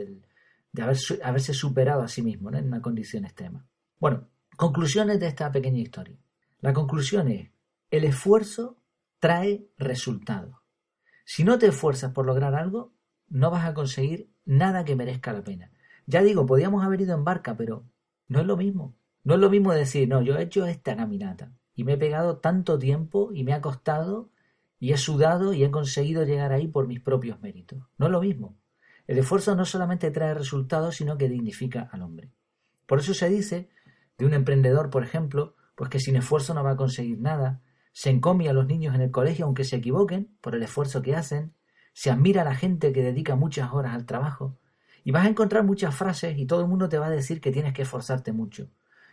haber, 0.81 0.97
haberse 1.23 1.53
superado 1.53 2.01
a 2.01 2.07
sí 2.07 2.23
mismo 2.23 2.49
en 2.49 2.65
una 2.65 2.81
condición 2.81 3.25
extrema. 3.25 3.63
Bueno, 3.99 4.27
conclusiones 4.57 5.19
de 5.19 5.27
esta 5.27 5.51
pequeña 5.51 5.81
historia. 5.81 6.17
La 6.61 6.73
conclusión 6.73 7.27
es, 7.27 7.51
el 7.91 8.05
esfuerzo 8.05 8.81
trae 9.19 9.67
resultados. 9.77 10.55
Si 11.25 11.43
no 11.43 11.59
te 11.59 11.67
esfuerzas 11.67 12.11
por 12.11 12.25
lograr 12.25 12.55
algo, 12.55 12.91
no 13.27 13.51
vas 13.51 13.65
a 13.65 13.75
conseguir 13.75 14.31
nada 14.45 14.83
que 14.83 14.95
merezca 14.95 15.31
la 15.31 15.43
pena. 15.43 15.71
Ya 16.09 16.23
digo, 16.23 16.47
podíamos 16.47 16.83
haber 16.83 17.01
ido 17.01 17.13
en 17.13 17.23
barca, 17.23 17.55
pero 17.55 17.85
no 18.27 18.39
es 18.39 18.47
lo 18.47 18.57
mismo. 18.57 18.95
No 19.23 19.35
es 19.35 19.39
lo 19.39 19.51
mismo 19.51 19.71
decir, 19.73 20.09
no, 20.09 20.23
yo 20.23 20.37
he 20.37 20.41
hecho 20.41 20.65
esta 20.65 20.95
caminata 20.95 21.53
y 21.75 21.83
me 21.83 21.93
he 21.93 21.97
pegado 21.97 22.37
tanto 22.37 22.79
tiempo 22.79 23.29
y 23.31 23.43
me 23.43 23.53
ha 23.53 23.61
costado 23.61 24.31
y 24.79 24.91
he 24.91 24.97
sudado 24.97 25.53
y 25.53 25.63
he 25.63 25.69
conseguido 25.69 26.23
llegar 26.23 26.51
ahí 26.51 26.67
por 26.67 26.87
mis 26.87 26.99
propios 26.99 27.39
méritos. 27.41 27.83
No 27.99 28.07
es 28.07 28.11
lo 28.11 28.21
mismo. 28.21 28.57
El 29.05 29.19
esfuerzo 29.19 29.55
no 29.55 29.65
solamente 29.65 30.09
trae 30.09 30.33
resultados, 30.33 30.95
sino 30.95 31.15
que 31.15 31.29
dignifica 31.29 31.87
al 31.91 32.01
hombre. 32.01 32.31
Por 32.87 32.97
eso 32.97 33.13
se 33.13 33.29
dice 33.29 33.69
de 34.17 34.25
un 34.25 34.33
emprendedor, 34.33 34.89
por 34.89 35.03
ejemplo, 35.03 35.55
pues 35.75 35.91
que 35.91 35.99
sin 35.99 36.15
esfuerzo 36.15 36.55
no 36.55 36.63
va 36.63 36.71
a 36.71 36.75
conseguir 36.75 37.19
nada, 37.19 37.61
se 37.93 38.09
encomia 38.09 38.49
a 38.49 38.53
los 38.55 38.65
niños 38.65 38.95
en 38.95 39.01
el 39.01 39.11
colegio 39.11 39.45
aunque 39.45 39.63
se 39.63 39.75
equivoquen 39.75 40.35
por 40.41 40.55
el 40.55 40.63
esfuerzo 40.63 41.03
que 41.03 41.15
hacen, 41.15 41.53
se 41.93 42.09
admira 42.09 42.41
a 42.41 42.45
la 42.45 42.55
gente 42.55 42.93
que 42.93 43.03
dedica 43.03 43.35
muchas 43.35 43.71
horas 43.73 43.93
al 43.93 44.07
trabajo, 44.07 44.57
y 45.03 45.11
vas 45.11 45.25
a 45.25 45.29
encontrar 45.29 45.63
muchas 45.63 45.95
frases 45.95 46.37
y 46.37 46.45
todo 46.45 46.61
el 46.61 46.67
mundo 46.67 46.89
te 46.89 46.97
va 46.97 47.07
a 47.07 47.11
decir 47.11 47.41
que 47.41 47.51
tienes 47.51 47.73
que 47.73 47.83
esforzarte 47.83 48.31
mucho. 48.31 48.69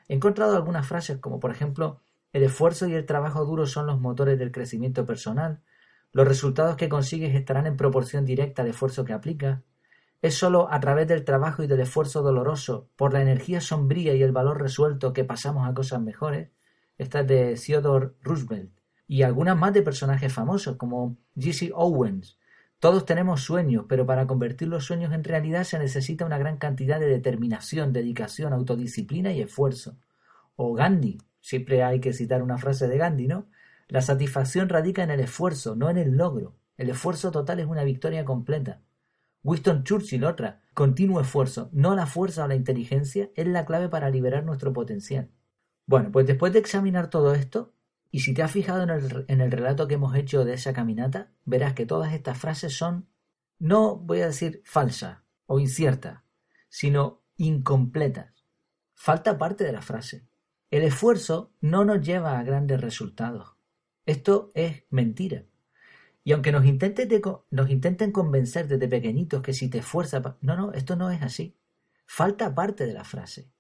He 0.09 0.15
encontrado 0.15 0.57
algunas 0.57 0.87
frases 0.87 1.19
como 1.19 1.41
por 1.41 1.51
ejemplo, 1.51 2.01
el 2.33 2.43
esfuerzo 2.43 2.87
y 2.87 2.95
el 2.95 3.07
trabajo 3.07 3.45
duro 3.45 3.67
son 3.67 3.87
los 3.87 4.01
motores 4.01 4.39
del 4.39 4.53
crecimiento 4.53 5.07
personal, 5.07 5.61
los 6.13 6.27
resultados 6.27 6.77
que 6.77 6.89
consigues 6.89 7.35
estarán 7.35 7.67
en 7.67 7.77
proporción 7.77 8.25
directa 8.25 8.63
al 8.63 8.69
esfuerzo 8.69 9.05
que 9.05 9.13
aplicas, 9.13 9.61
es 10.23 10.35
sólo 10.35 10.73
a 10.73 10.81
través 10.81 11.07
del 11.09 11.25
trabajo 11.25 11.63
y 11.63 11.67
del 11.67 11.81
esfuerzo 11.81 12.23
doloroso, 12.23 12.89
por 12.97 13.13
la 13.13 13.21
energía 13.21 13.61
sombría 13.61 14.15
y 14.15 14.23
el 14.23 14.33
valor 14.33 14.61
resuelto 14.61 15.13
que 15.13 15.25
pasamos 15.25 15.69
a 15.69 15.75
cosas 15.75 16.01
mejores. 16.01 16.51
Esta 16.99 17.21
es 17.21 17.27
de 17.27 17.55
Theodore 17.55 18.13
Roosevelt. 18.23 18.73
Y 19.07 19.23
algunas 19.23 19.57
más 19.57 19.73
de 19.73 19.83
personajes 19.83 20.33
famosos 20.33 20.77
como 20.77 21.17
Jesse 21.39 21.71
Owens, 21.75 22.39
Todos 22.79 23.07
tenemos 23.07 23.43
sueños, 23.43 23.87
pero 23.89 24.05
para 24.05 24.27
convertir 24.27 24.69
los 24.69 24.85
sueños 24.85 25.13
en 25.15 25.25
realidad 25.25 25.65
se 25.65 25.79
necesita 25.79 26.27
una 26.27 26.39
gran 26.39 26.59
cantidad 26.59 27.01
de 27.01 27.09
determinación, 27.09 27.93
dedicación, 27.93 28.53
autodisciplina 28.53 29.33
y 29.33 29.41
esfuerzo. 29.41 29.97
O 30.57 30.75
Gandhi, 30.75 31.19
siempre 31.41 31.83
hay 31.83 32.01
que 32.01 32.13
citar 32.13 32.43
una 32.43 32.59
frase 32.59 32.87
de 32.87 32.99
Gandhi, 32.99 33.29
¿no? 33.29 33.47
La 33.89 34.03
satisfacción 34.03 34.69
radica 34.69 35.03
en 35.03 35.11
el 35.11 35.21
esfuerzo, 35.21 35.75
no 35.75 35.89
en 35.89 35.97
el 35.97 36.17
logro. 36.17 36.57
El 36.77 36.91
esfuerzo 36.91 37.31
total 37.31 37.61
es 37.61 37.67
una 37.67 37.85
victoria 37.85 38.25
completa. 38.25 38.83
Winston 39.43 39.85
Churchill, 39.85 40.25
otra, 40.25 40.61
continuo 40.75 41.21
esfuerzo, 41.21 41.71
no 41.73 41.95
la 41.95 42.07
fuerza 42.07 42.45
o 42.45 42.49
la 42.49 42.57
inteligencia, 42.57 43.31
es 43.37 43.47
la 43.47 43.65
clave 43.65 43.89
para 43.89 44.11
liberar 44.11 44.45
nuestro 44.45 44.73
potencial. 44.73 45.31
Bueno, 45.87 46.11
pues 46.11 46.27
después 46.27 46.53
de 46.53 46.59
examinar 46.59 47.09
todo 47.11 47.33
esto, 47.33 47.73
y 48.17 48.21
si 48.21 48.33
te 48.33 48.43
has 48.43 48.51
fijado 48.51 48.83
en 49.29 49.41
el, 49.43 49.51
relato 49.51 49.87
que 49.87 49.97
hemos 49.97 50.17
hecho 50.17 50.47
de 50.47 50.55
esa 50.55 50.73
caminata, 50.73 51.35
verás 51.45 51.75
que 51.75 51.85
todas 51.85 52.15
estas 52.15 52.39
frases 52.39 52.75
son, 52.75 53.11
no 53.59 53.95
voy 53.95 54.23
a 54.23 54.29
decir 54.29 54.63
falsas 54.65 55.19
o 55.45 55.61
inciertas, 55.61 56.23
sino 56.71 57.27
incompletas. 57.37 58.33
Falta 58.95 59.37
parte 59.37 59.65
de 59.65 59.73
la 59.73 59.83
frase. 59.83 60.27
El 60.71 60.83
esfuerzo 60.83 61.53
no 61.61 61.85
nos 61.85 62.01
lleva 62.01 62.39
a 62.39 62.43
grandes 62.43 62.81
resultados. 62.81 63.55
Esto 64.07 64.51
es 64.55 64.85
mentira. 64.89 65.45
Y 66.25 66.33
aunque 66.33 66.53
nos 66.53 66.65
intenten, 66.65 67.11
nos 67.51 67.69
intenten 67.69 68.13
convencer 68.13 68.67
desde 68.67 68.89
pequeñitos 68.89 69.43
que 69.43 69.53
si 69.53 69.69
te 69.69 69.81
esfuerzas... 69.81 70.23
No, 70.41 70.57
no, 70.57 70.73
esto 70.73 70.97
no 70.97 71.11
es 71.11 71.21
así. 71.21 71.55
Falta 72.07 72.55
parte 72.55 72.87
de 72.87 72.95
la 72.95 73.05
frase. 73.05 73.51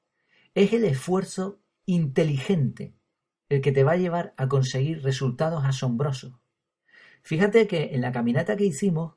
Es 0.55 0.73
el 0.73 0.87
esfuerzo 0.87 1.61
inteligente 1.85 2.97
el 3.49 3.61
que 3.61 3.73
te 3.73 3.85
va 3.85 3.93
a 3.93 3.97
llevar 3.97 4.35
a 4.37 4.49
conseguir 4.49 5.03
resultados 5.03 5.65
asombrosos. 5.65 6.35
Fíjate 7.23 7.67
que 7.67 7.95
en 7.95 8.01
la 8.01 8.13
caminata 8.13 8.57
que 8.57 8.65
hicimos, 8.65 9.15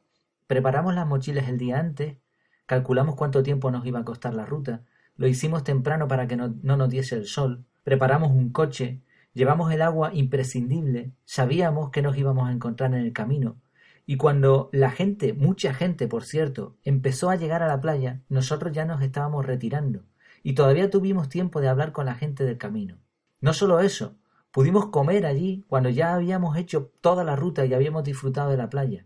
preparamos 0.48 0.95
las 0.95 1.07
mochilas 1.07 1.48
el 1.48 1.57
día 1.57 1.79
antes, 1.79 2.17
calculamos 2.65 3.15
cuánto 3.15 3.43
tiempo 3.43 3.71
nos 3.71 3.86
iba 3.86 4.00
a 4.00 4.05
costar 4.05 4.33
la 4.33 4.45
ruta, 4.45 4.83
lo 5.15 5.27
hicimos 5.27 5.63
temprano 5.63 6.07
para 6.07 6.27
que 6.27 6.36
no, 6.36 6.55
no 6.62 6.77
nos 6.77 6.89
diese 6.89 7.15
el 7.15 7.25
sol, 7.25 7.65
preparamos 7.83 8.31
un 8.31 8.51
coche, 8.51 9.01
Llevamos 9.33 9.71
el 9.71 9.83
agua 9.83 10.12
imprescindible, 10.13 11.13
sabíamos 11.24 11.91
que 11.91 12.01
nos 12.01 12.17
íbamos 12.17 12.50
a 12.50 12.51
encontrar 12.51 12.93
en 12.93 13.01
el 13.01 13.13
camino, 13.13 13.62
y 14.05 14.17
cuando 14.17 14.69
la 14.74 14.89
gente, 14.89 15.33
mucha 15.33 15.74
gente 15.74 16.07
por 16.07 16.24
cierto, 16.24 16.75
empezó 16.83 17.29
a 17.29 17.36
llegar 17.36 17.62
a 17.62 17.67
la 17.67 17.79
playa, 17.79 18.21
nosotros 18.27 18.74
ya 18.74 18.86
nos 18.86 19.03
estábamos 19.03 19.45
retirando, 19.45 20.03
y 20.41 20.55
todavía 20.55 20.89
tuvimos 20.89 21.29
tiempo 21.29 21.62
de 21.62 21.67
hablar 21.67 21.91
con 21.91 22.07
la 22.07 22.15
gente 22.15 22.43
del 22.43 22.57
camino. 22.57 22.98
No 23.41 23.53
solo 23.53 23.79
eso, 23.79 24.17
pudimos 24.51 24.88
comer 24.88 25.25
allí 25.25 25.65
cuando 25.67 25.89
ya 25.89 26.13
habíamos 26.13 26.58
hecho 26.58 26.91
toda 27.01 27.24
la 27.24 27.36
ruta 27.36 27.65
y 27.65 27.74
habíamos 27.74 28.03
disfrutado 28.03 28.51
de 28.51 28.58
la 28.58 28.69
playa. 28.69 29.05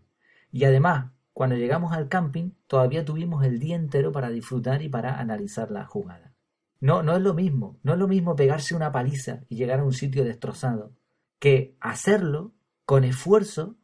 Y 0.50 0.64
además, 0.64 1.12
cuando 1.32 1.56
llegamos 1.56 1.92
al 1.92 2.08
camping, 2.08 2.50
todavía 2.66 3.04
tuvimos 3.04 3.44
el 3.44 3.58
día 3.58 3.76
entero 3.76 4.12
para 4.12 4.30
disfrutar 4.30 4.82
y 4.82 4.88
para 4.88 5.18
analizar 5.18 5.70
la 5.70 5.84
jugada. 5.84 6.32
No, 6.80 7.02
no 7.02 7.16
es 7.16 7.22
lo 7.22 7.34
mismo. 7.34 7.78
No 7.82 7.94
es 7.94 7.98
lo 7.98 8.08
mismo 8.08 8.36
pegarse 8.36 8.74
una 8.74 8.92
paliza 8.92 9.40
y 9.48 9.56
llegar 9.56 9.80
a 9.80 9.84
un 9.84 9.92
sitio 9.92 10.24
destrozado 10.24 10.92
que 11.38 11.76
hacerlo 11.80 12.52
con 12.84 13.04
esfuerzo, 13.04 13.76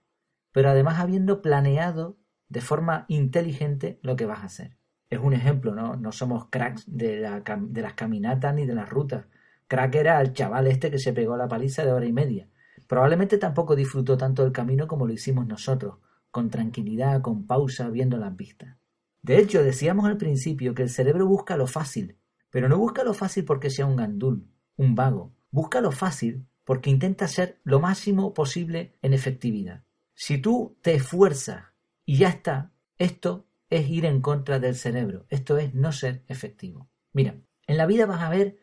pero 0.52 0.71
además 0.71 1.00
habiendo 1.00 1.42
planeado 1.42 2.19
de 2.49 2.61
forma 2.61 3.07
inteligente 3.09 3.99
lo 4.02 4.16
que 4.16 4.26
vas 4.26 4.40
a 4.40 4.47
hacer. 4.47 4.76
Es 5.09 5.19
un 5.19 5.33
ejemplo, 5.33 5.75
¿no? 5.75 5.97
No 5.97 6.12
somos 6.12 6.47
cracks 6.50 6.85
de, 6.87 7.21
de 7.21 7.83
las 7.83 7.95
caminatas 7.95 8.54
ni 8.54 8.66
de 8.66 8.75
las 8.75 8.88
rutas. 8.88 9.26
Crack 9.71 9.95
era 9.95 10.21
el 10.21 10.33
chaval 10.33 10.67
este 10.67 10.91
que 10.91 10.99
se 10.99 11.12
pegó 11.12 11.37
la 11.37 11.47
paliza 11.47 11.85
de 11.85 11.93
hora 11.93 12.05
y 12.05 12.12
media. 12.12 12.49
Probablemente 12.89 13.39
tampoco 13.39 13.77
disfrutó 13.77 14.17
tanto 14.17 14.43
del 14.43 14.50
camino 14.50 14.89
como 14.89 15.07
lo 15.07 15.12
hicimos 15.12 15.47
nosotros, 15.47 15.99
con 16.33 16.50
tranquilidad, 16.50 17.23
con 17.23 17.47
pausa, 17.47 17.89
viendo 17.89 18.17
las 18.17 18.35
vistas. 18.35 18.77
De 19.23 19.39
hecho, 19.39 19.62
decíamos 19.62 20.07
al 20.07 20.17
principio 20.17 20.75
que 20.75 20.83
el 20.83 20.91
cerebro 20.91 21.25
busca 21.29 21.57
lo 21.57 21.69
fácil, 21.69 22.19
pero 22.50 22.69
no 22.69 22.79
busca 22.79 23.05
lo 23.05 23.15
fácil 23.15 23.45
porque 23.45 23.71
sea 23.71 23.87
un 23.87 23.95
gandul, 23.95 24.45
un 24.75 24.97
vago. 24.97 25.37
Busca 25.53 25.81
lo 25.81 25.93
fácil 25.93 26.49
porque 26.65 26.91
intenta 26.91 27.29
ser 27.29 27.61
lo 27.62 27.79
máximo 27.79 28.35
posible 28.35 28.99
en 29.03 29.15
efectividad. 29.15 29.85
Si 30.15 30.39
tú 30.39 30.79
te 30.83 30.95
esfuerzas 30.95 31.67
y 32.05 32.17
ya 32.17 32.29
está, 32.31 32.73
esto 32.99 33.47
es 33.69 33.89
ir 33.89 34.05
en 34.05 34.21
contra 34.21 34.59
del 34.59 34.75
cerebro. 34.75 35.27
Esto 35.29 35.59
es 35.59 35.75
no 35.75 35.93
ser 35.93 36.25
efectivo. 36.27 36.91
Mira, 37.12 37.37
en 37.69 37.77
la 37.77 37.87
vida 37.87 38.07
vas 38.07 38.23
a 38.23 38.31
ver 38.31 38.59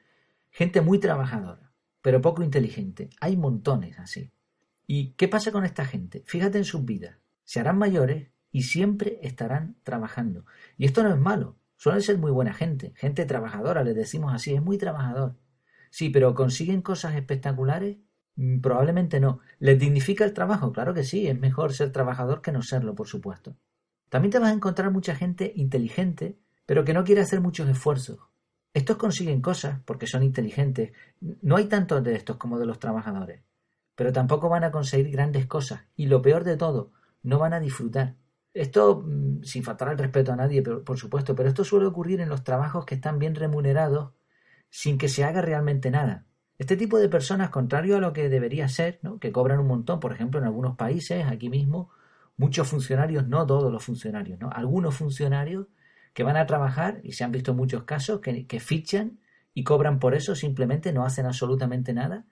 gente 0.57 0.81
muy 0.81 0.99
trabajadora, 0.99 1.71
pero 2.01 2.19
poco 2.19 2.41
inteligente. 2.41 3.11
Hay 3.21 3.37
montones 3.37 3.99
así. 3.99 4.31
¿Y 4.87 5.11
qué 5.11 5.27
pasa 5.27 5.51
con 5.51 5.65
esta 5.65 5.85
gente? 5.85 6.23
Fíjate 6.25 6.57
en 6.57 6.65
sus 6.65 6.83
vidas. 6.83 7.19
Se 7.43 7.59
harán 7.59 7.77
mayores 7.77 8.31
y 8.51 8.63
siempre 8.63 9.19
estarán 9.21 9.75
trabajando. 9.83 10.45
Y 10.75 10.85
esto 10.85 11.03
no 11.03 11.13
es 11.13 11.19
malo. 11.19 11.59
Suelen 11.75 12.01
ser 12.01 12.17
muy 12.17 12.31
buena 12.31 12.55
gente, 12.55 12.93
gente 12.95 13.23
trabajadora, 13.25 13.83
les 13.83 13.95
decimos 13.95 14.33
así, 14.33 14.55
es 14.55 14.63
muy 14.63 14.79
trabajador. 14.79 15.37
Sí, 15.91 16.09
pero 16.09 16.33
¿consiguen 16.33 16.81
cosas 16.81 17.13
espectaculares? 17.13 17.97
Mm, 18.35 18.59
probablemente 18.59 19.19
no. 19.19 19.41
¿Les 19.59 19.77
dignifica 19.77 20.25
el 20.25 20.33
trabajo? 20.33 20.73
Claro 20.73 20.95
que 20.95 21.03
sí, 21.03 21.27
es 21.27 21.39
mejor 21.39 21.71
ser 21.73 21.91
trabajador 21.91 22.41
que 22.41 22.51
no 22.51 22.63
serlo, 22.63 22.95
por 22.95 23.07
supuesto. 23.07 23.55
También 24.09 24.31
te 24.31 24.39
vas 24.39 24.49
a 24.49 24.55
encontrar 24.55 24.89
mucha 24.89 25.13
gente 25.13 25.53
inteligente, 25.55 26.39
pero 26.65 26.83
que 26.83 26.95
no 26.95 27.03
quiere 27.03 27.21
hacer 27.21 27.41
muchos 27.41 27.69
esfuerzos. 27.69 28.17
Estos 28.73 28.97
consiguen 28.97 29.41
cosas 29.41 29.79
porque 29.85 30.07
son 30.07 30.23
inteligentes. 30.23 30.91
No 31.19 31.55
hay 31.55 31.65
tantos 31.65 32.03
de 32.03 32.15
estos 32.15 32.37
como 32.37 32.59
de 32.59 32.65
los 32.65 32.79
trabajadores. 32.79 33.41
Pero 33.95 34.13
tampoco 34.13 34.49
van 34.49 34.63
a 34.63 34.71
conseguir 34.71 35.11
grandes 35.11 35.47
cosas. 35.47 35.81
Y 35.95 36.05
lo 36.05 36.21
peor 36.21 36.43
de 36.43 36.57
todo, 36.57 36.91
no 37.23 37.39
van 37.39 37.53
a 37.53 37.59
disfrutar. 37.59 38.15
Esto, 38.53 39.03
mm, 39.05 39.43
sin 39.43 39.63
faltar 39.63 39.89
el 39.89 39.97
respeto 39.97 40.31
a 40.33 40.35
nadie, 40.35 40.61
por 40.61 40.97
supuesto, 40.97 41.35
pero 41.35 41.49
esto 41.49 41.63
suele 41.63 41.85
ocurrir 41.85 42.21
en 42.21 42.29
los 42.29 42.43
trabajos 42.43 42.85
que 42.85 42.95
están 42.95 43.19
bien 43.19 43.35
remunerados 43.35 44.13
sin 44.69 44.97
que 44.97 45.09
se 45.09 45.23
haga 45.23 45.41
realmente 45.41 45.91
nada. 45.91 46.25
Este 46.57 46.75
tipo 46.75 46.97
de 46.97 47.09
personas, 47.09 47.49
contrario 47.51 47.97
a 47.97 47.99
lo 47.99 48.13
que 48.13 48.29
debería 48.29 48.67
ser, 48.67 48.99
¿no? 49.03 49.19
que 49.19 49.31
cobran 49.31 49.59
un 49.59 49.67
montón, 49.67 49.99
por 49.99 50.11
ejemplo, 50.11 50.39
en 50.39 50.45
algunos 50.45 50.75
países, 50.75 51.25
aquí 51.27 51.49
mismo, 51.49 51.91
muchos 52.35 52.67
funcionarios, 52.67 53.27
no 53.27 53.45
todos 53.45 53.71
los 53.71 53.83
funcionarios, 53.83 54.39
¿no? 54.39 54.49
algunos 54.51 54.95
funcionarios 54.95 55.67
que 56.17 56.23
van 56.23 56.35
a 56.35 56.47
trabajar, 56.47 56.99
y 57.03 57.11
se 57.11 57.23
han 57.23 57.31
visto 57.31 57.53
muchos 57.53 57.83
casos, 57.83 58.21
que, 58.21 58.59
fichan 58.59 59.19
y 59.53 59.63
cobran 59.63 59.99
por 59.99 60.15
eso, 60.15 60.33
simplemente 60.33 60.91
no 60.91 61.05
hacen 61.05 61.27
absolutamente 61.27 61.93
nada, 61.93 62.25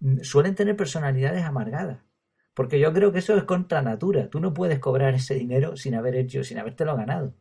mm, 0.00 0.22
suelen 0.22 0.56
tener 0.56 0.74
personalidades 0.76 1.44
amargadas. 1.44 2.00
Porque 2.54 2.80
yo 2.80 2.92
creo 2.92 3.12
que 3.12 3.20
eso 3.20 3.36
es 3.36 3.44
contra 3.44 3.82
natura. 3.82 4.30
Tú 4.30 4.40
no 4.40 4.52
puedes 4.52 4.80
cobrar 4.80 5.14
ese 5.14 5.36
dinero 5.36 5.76
sin 5.76 5.94
haber 5.94 6.16
hecho, 6.16 6.42
sin 6.42 6.58
habértelo 6.58 6.96
ganado. 6.96 7.36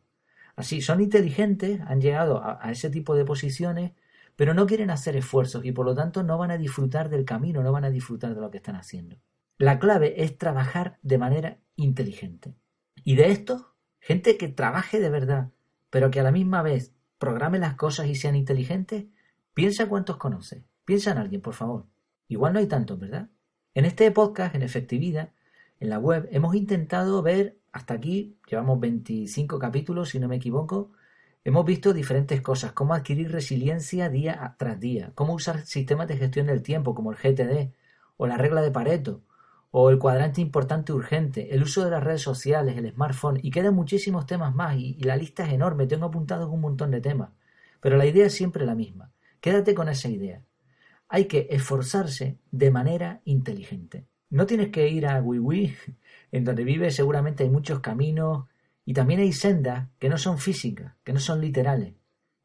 Así, 0.56 0.80
son 0.80 1.02
inteligentes, 1.02 1.82
han 1.82 2.02
llegado 2.02 2.44
a, 2.44 2.70
ese 2.72 2.92
tipo 2.92 3.16
de 3.16 3.26
posiciones, 3.26 3.94
pero 4.36 4.54
no 4.54 4.68
quieren 4.68 4.92
hacer 4.92 5.16
esfuerzos 5.16 5.66
y 5.66 5.72
por 5.72 5.88
lo 5.88 5.96
tanto 5.96 6.22
no 6.22 6.38
van 6.38 6.52
a 6.52 6.58
disfrutar 6.60 7.10
del 7.10 7.26
camino, 7.26 7.64
no 7.64 7.72
van 7.72 7.86
a 7.86 7.90
disfrutar 7.90 8.36
de 8.36 8.42
lo 8.42 8.52
que 8.52 8.58
están 8.58 8.76
haciendo. 8.76 9.18
La 9.58 9.80
clave 9.80 10.22
es 10.24 10.38
trabajar 10.38 11.00
de 11.02 11.18
manera 11.18 11.58
inteligente. 11.76 12.54
Y 13.04 13.16
de 13.16 13.32
esto, 13.32 13.74
gente 14.00 14.38
que 14.38 14.50
trabaje 14.50 15.00
de 15.00 15.10
verdad, 15.10 15.50
pero 15.90 16.12
que 16.12 16.20
a 16.20 16.24
la 16.24 16.32
misma 16.32 16.62
vez 16.62 16.94
programe 17.18 17.60
las 17.60 17.76
cosas 17.76 18.08
y 18.08 18.16
sean 18.16 18.36
inteligentes, 18.36 19.06
piensa 19.54 19.88
cuántos 19.88 20.18
conoce. 20.18 20.64
Piensa 20.86 21.12
en 21.12 21.18
alguien, 21.18 21.42
por 21.42 21.54
favor. 21.54 21.86
Igual 22.28 22.54
no 22.54 22.60
hay 22.60 22.68
tantos, 22.68 23.00
¿verdad? 23.00 23.30
En 23.74 23.86
este 23.86 24.10
podcast, 24.12 24.56
en 24.56 24.62
efectividad, 24.62 25.32
en 25.80 25.90
la 25.90 26.00
web, 26.00 26.28
hemos 26.32 26.56
intentado 26.56 27.22
ver, 27.22 27.58
hasta 27.72 27.94
aquí, 27.94 28.38
llevamos 28.50 28.80
25 28.80 29.60
capítulos, 29.60 30.10
si 30.10 30.20
no 30.20 30.28
me 30.28 30.38
equivoco, 30.38 30.92
hemos 31.44 31.66
visto 31.66 31.94
diferentes 31.94 32.42
cosas, 32.42 32.74
cómo 32.74 32.94
adquirir 32.94 33.32
resiliencia 33.32 34.10
día 34.10 34.56
tras 34.58 34.80
día, 34.80 35.12
cómo 35.16 35.34
usar 35.34 35.66
sistemas 35.66 36.08
de 36.08 36.18
gestión 36.18 36.48
del 36.48 36.62
tiempo, 36.62 36.96
como 36.96 37.12
el 37.12 37.18
GTD, 37.18 37.74
o 38.18 38.28
la 38.28 38.38
regla 38.38 38.62
de 38.62 38.72
Pareto, 38.72 39.24
o 39.72 39.90
el 39.90 40.00
cuadrante 40.00 40.42
importante 40.42 40.94
urgente, 40.94 41.54
el 41.54 41.64
uso 41.64 41.84
de 41.84 41.92
las 41.92 42.04
redes 42.04 42.22
sociales, 42.22 42.78
el 42.78 42.92
smartphone, 42.92 43.40
y 43.42 43.52
quedan 43.52 43.76
muchísimos 43.76 44.26
temas 44.26 44.56
más, 44.56 44.78
y, 44.78 44.96
la 45.04 45.16
lista 45.16 45.46
es 45.46 45.54
enorme, 45.54 45.88
tengo 45.88 46.06
apuntados 46.08 46.50
un 46.50 46.62
montón 46.62 46.92
de 46.92 47.02
temas, 47.02 47.32
pero 47.80 47.98
la 47.98 48.06
idea 48.06 48.26
es 48.26 48.34
siempre 48.34 48.66
la 48.66 48.76
misma. 48.76 49.12
Quédate 49.42 49.74
con 49.76 49.90
esa 49.90 50.10
idea 50.10 50.42
hay 51.10 51.26
que 51.26 51.48
esforzarse 51.50 52.38
de 52.52 52.72
manera 52.72 53.22
inteligente. 53.26 54.06
No 54.30 54.46
tienes 54.46 54.70
que 54.70 54.88
ir 54.88 55.08
a 55.08 55.20
Wiwi, 55.22 55.76
en 56.32 56.46
donde 56.46 56.64
vives 56.64 56.96
seguramente 56.96 57.44
hay 57.44 57.50
muchos 57.50 57.80
caminos 57.80 58.46
y 58.86 58.94
también 58.94 59.20
hay 59.20 59.34
sendas 59.34 59.90
que 59.98 60.08
no 60.08 60.18
son 60.18 60.38
físicas, 60.38 60.94
que 61.04 61.12
no 61.12 61.20
son 61.20 61.42
literales. 61.42 61.96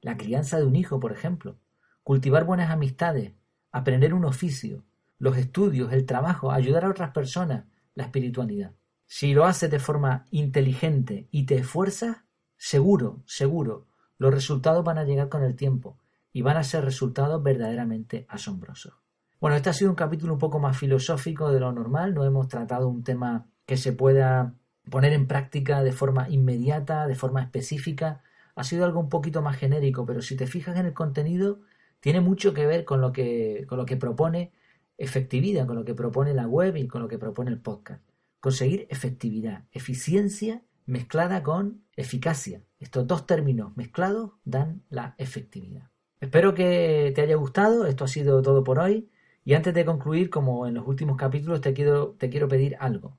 La 0.01 0.17
crianza 0.17 0.59
de 0.59 0.65
un 0.65 0.77
hijo, 0.77 0.99
por 0.99 1.13
ejemplo. 1.13 1.59
Cultivar 2.03 2.45
buenas 2.45 2.71
amistades, 2.71 3.33
aprender 3.71 4.13
un 4.13 4.25
oficio, 4.25 4.85
los 5.19 5.37
estudios, 5.37 5.93
el 5.93 6.07
trabajo, 6.07 6.51
ayudar 6.51 6.85
a 6.85 6.91
otras 6.91 7.11
personas, 7.11 7.65
la 7.95 8.05
espiritualidad. 8.05 8.73
Si 9.07 9.33
lo 9.35 9.45
haces 9.45 9.71
de 9.71 9.79
forma 9.79 10.27
inteligente 10.31 11.29
y 11.31 11.47
te 11.47 11.57
esfuerzas, 11.57 12.19
seguro, 12.57 13.23
seguro, 13.27 13.87
los 14.19 14.33
resultados 14.33 14.85
van 14.85 14.99
a 14.99 15.05
llegar 15.05 15.29
con 15.29 15.43
el 15.43 15.57
tiempo 15.57 15.99
y 16.33 16.43
van 16.43 16.57
a 16.57 16.65
ser 16.65 16.85
resultados 16.85 17.43
verdaderamente 17.43 18.27
asombrosos. 18.29 18.95
Bueno, 19.41 19.57
este 19.57 19.71
ha 19.71 19.75
sido 19.75 19.91
un 19.91 19.97
capítulo 19.97 20.33
un 20.33 20.39
poco 20.39 20.59
más 20.59 20.77
filosófico 20.77 21.53
de 21.53 21.61
lo 21.61 21.71
normal, 21.73 22.15
no 22.15 22.25
hemos 22.25 22.49
tratado 22.49 22.89
un 22.89 23.05
tema 23.05 23.47
que 23.67 23.77
se 23.77 23.93
pueda 23.93 24.55
poner 24.91 25.13
en 25.13 25.27
práctica 25.27 25.83
de 25.83 25.93
forma 25.93 26.29
inmediata, 26.29 27.07
de 27.07 27.15
forma 27.15 27.43
específica. 27.43 28.23
Ha 28.55 28.65
sido 28.65 28.85
algo 28.85 29.01
un 29.01 29.09
poquito 29.09 29.43
más 29.43 29.57
genérico, 29.57 30.07
pero 30.07 30.23
si 30.23 30.37
te 30.37 30.47
fijas 30.47 30.77
en 30.77 30.87
el 30.87 30.95
contenido, 30.95 31.61
tiene 32.01 32.21
mucho 32.21 32.55
que 32.55 32.67
ver 32.67 32.85
con 32.85 33.01
lo 33.01 33.13
que, 33.13 33.65
con 33.69 33.79
lo 33.79 33.87
que 33.87 33.97
propone 33.97 34.53
efectividad, 34.99 35.67
con 35.67 35.77
lo 35.77 35.85
que 35.85 35.95
propone 35.95 36.35
la 36.35 36.47
web 36.47 36.77
y 36.77 36.87
con 36.87 37.03
lo 37.03 37.09
que 37.09 37.19
propone 37.19 37.51
el 37.51 37.61
podcast. 37.61 38.03
Conseguir 38.41 38.87
efectividad, 38.91 39.65
eficiencia 39.73 40.63
mezclada 40.87 41.43
con 41.43 41.83
eficacia. 41.97 42.63
Estos 42.79 43.07
dos 43.07 43.27
términos 43.27 43.77
mezclados 43.77 44.33
dan 44.45 44.83
la 44.91 45.15
efectividad. 45.19 45.91
Espero 46.21 46.55
que 46.55 47.13
te 47.15 47.23
haya 47.23 47.37
gustado, 47.37 47.87
esto 47.87 48.05
ha 48.05 48.09
sido 48.09 48.43
todo 48.43 48.65
por 48.65 48.79
hoy. 48.79 49.11
Y 49.45 49.55
antes 49.55 49.75
de 49.75 49.85
concluir, 49.85 50.31
como 50.31 50.67
en 50.67 50.75
los 50.75 50.87
últimos 50.87 51.17
capítulos, 51.17 51.61
te 51.61 51.75
quiero, 51.75 52.13
te 52.13 52.31
quiero 52.31 52.49
pedir 52.49 52.77
algo. 52.81 53.19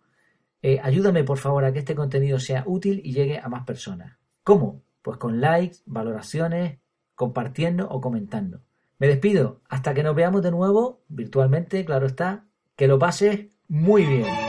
Eh, 0.61 0.79
ayúdame 0.81 1.23
por 1.23 1.37
favor 1.37 1.63
a 1.63 1.71
que 1.71 1.79
este 1.79 1.93
contenido 1.93 2.39
sea 2.39 2.63
útil 2.65 2.99
y 3.03 3.13
llegue 3.13 3.37
a 3.37 3.47
más 3.47 3.63
personas. 3.65 4.17
¿Cómo? 4.43 4.83
Pues 5.03 5.17
con 5.17 5.39
likes, 5.39 5.77
valoraciones, 5.85 6.79
compartiendo 7.13 7.87
o 7.87 8.01
comentando. 8.01 8.64
Me 8.97 9.07
despido. 9.07 9.61
Hasta 9.69 9.93
que 9.93 10.03
nos 10.03 10.15
veamos 10.15 10.41
de 10.41 10.51
nuevo, 10.51 11.03
virtualmente, 11.07 11.85
claro 11.85 12.05
está. 12.05 12.45
Que 12.75 12.87
lo 12.87 12.99
pases 12.99 13.47
muy 13.67 14.05
bien. 14.05 14.44